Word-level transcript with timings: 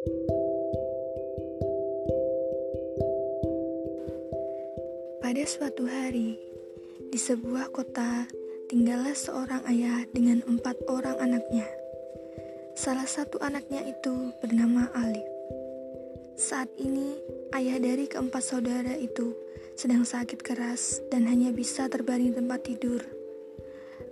Pada 0.00 0.16
suatu 5.44 5.84
hari, 5.84 6.40
di 7.12 7.20
sebuah 7.20 7.68
kota, 7.68 8.24
tinggallah 8.72 9.12
seorang 9.12 9.60
ayah 9.68 10.08
dengan 10.16 10.40
empat 10.48 10.88
orang 10.88 11.20
anaknya. 11.20 11.68
Salah 12.80 13.04
satu 13.04 13.44
anaknya 13.44 13.84
itu 13.84 14.32
bernama 14.40 14.88
Alif. 14.96 15.28
Saat 16.40 16.72
ini, 16.80 17.20
ayah 17.52 17.76
dari 17.76 18.08
keempat 18.08 18.40
saudara 18.40 18.96
itu 18.96 19.36
sedang 19.76 20.08
sakit 20.08 20.40
keras 20.40 21.04
dan 21.12 21.28
hanya 21.28 21.52
bisa 21.52 21.92
terbaring 21.92 22.32
tempat 22.32 22.64
tidur. 22.64 23.04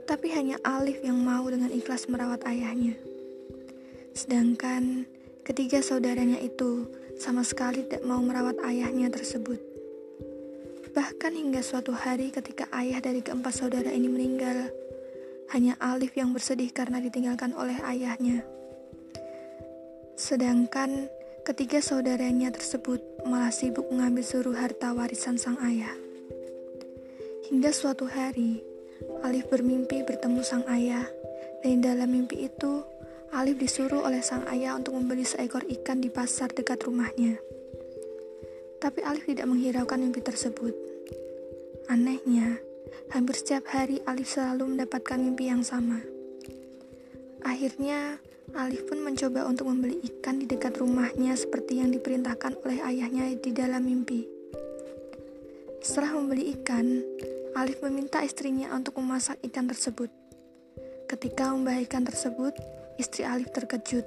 Tapi 0.05 0.37
hanya 0.37 0.61
Alif 0.69 1.01
yang 1.01 1.17
mau 1.17 1.49
dengan 1.49 1.73
ikhlas 1.73 2.13
merawat 2.13 2.45
ayahnya. 2.45 2.93
Sedangkan 4.13 5.17
ketiga 5.49 5.81
saudaranya 5.81 6.37
itu 6.45 6.93
sama 7.17 7.41
sekali 7.41 7.81
tidak 7.89 8.05
mau 8.05 8.21
merawat 8.21 8.61
ayahnya 8.69 9.09
tersebut. 9.09 9.57
Bahkan 10.93 11.33
hingga 11.33 11.65
suatu 11.65 11.97
hari 11.97 12.29
ketika 12.29 12.69
ayah 12.77 13.01
dari 13.01 13.25
keempat 13.25 13.57
saudara 13.57 13.89
ini 13.89 14.13
meninggal, 14.13 14.69
hanya 15.57 15.73
Alif 15.81 16.13
yang 16.21 16.37
bersedih 16.37 16.69
karena 16.69 17.01
ditinggalkan 17.01 17.57
oleh 17.57 17.81
ayahnya. 17.81 18.45
Sedangkan 20.21 21.09
ketiga 21.49 21.81
saudaranya 21.81 22.53
tersebut 22.53 23.01
malah 23.25 23.49
sibuk 23.49 23.89
mengambil 23.89 24.29
seluruh 24.29 24.53
harta 24.53 24.93
warisan 24.93 25.41
sang 25.41 25.57
ayah. 25.65 25.97
Hingga 27.49 27.73
suatu 27.73 28.05
hari, 28.05 28.61
Alif 29.25 29.49
bermimpi 29.49 30.05
bertemu 30.05 30.45
sang 30.45 30.69
ayah, 30.69 31.09
dan 31.65 31.81
dalam 31.81 32.13
mimpi 32.13 32.53
itu 32.53 32.85
Alif 33.29 33.61
disuruh 33.61 34.09
oleh 34.09 34.25
sang 34.25 34.49
ayah 34.49 34.73
untuk 34.73 34.97
membeli 34.97 35.21
seekor 35.21 35.61
ikan 35.69 36.01
di 36.01 36.09
pasar 36.09 36.49
dekat 36.49 36.81
rumahnya. 36.89 37.37
Tapi 38.81 39.05
Alif 39.05 39.29
tidak 39.29 39.45
menghiraukan 39.45 40.01
mimpi 40.01 40.25
tersebut. 40.25 40.73
Anehnya, 41.93 42.57
hampir 43.13 43.37
setiap 43.37 43.69
hari 43.69 44.01
Alif 44.09 44.33
selalu 44.33 44.73
mendapatkan 44.77 45.21
mimpi 45.21 45.53
yang 45.53 45.61
sama. 45.61 46.01
Akhirnya, 47.45 48.17
Alif 48.57 48.89
pun 48.89 49.05
mencoba 49.05 49.45
untuk 49.45 49.69
membeli 49.69 50.01
ikan 50.09 50.41
di 50.41 50.49
dekat 50.49 50.81
rumahnya 50.81 51.37
seperti 51.37 51.85
yang 51.85 51.93
diperintahkan 51.93 52.65
oleh 52.65 52.81
ayahnya 52.81 53.29
di 53.37 53.53
dalam 53.53 53.85
mimpi. 53.85 54.25
Setelah 55.85 56.17
membeli 56.17 56.57
ikan, 56.57 57.05
Alif 57.61 57.85
meminta 57.85 58.25
istrinya 58.25 58.73
untuk 58.73 58.97
memasak 58.97 59.37
ikan 59.53 59.69
tersebut. 59.69 60.09
Ketika 61.09 61.53
membagikan 61.53 62.09
tersebut, 62.09 62.57
istri 62.99 63.23
Alif 63.23 63.55
terkejut 63.55 64.05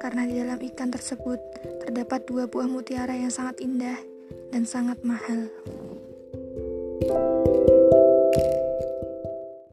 karena 0.00 0.24
di 0.24 0.40
dalam 0.40 0.56
ikan 0.72 0.88
tersebut 0.88 1.36
terdapat 1.84 2.24
dua 2.24 2.48
buah 2.48 2.66
mutiara 2.66 3.12
yang 3.12 3.28
sangat 3.28 3.60
indah 3.60 4.00
dan 4.50 4.64
sangat 4.64 4.96
mahal. 5.04 5.46